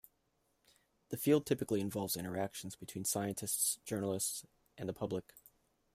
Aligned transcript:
The 1.09 1.17
field 1.17 1.45
typically 1.45 1.79
involves 1.79 2.17
interactions 2.17 2.75
between 2.75 3.05
scientists, 3.05 3.77
journalists, 3.85 4.47
and 4.75 4.89
the 4.89 4.93
public. 4.93 5.35